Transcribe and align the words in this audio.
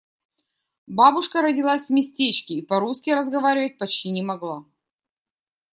Бабушка 0.87 1.43
родилась 1.43 1.85
в 1.85 1.89
местечке 1.91 2.55
и 2.55 2.65
по-русски 2.65 3.11
разговаривать 3.11 3.77
почти 3.77 4.09
не 4.09 4.23
могла. 4.23 4.65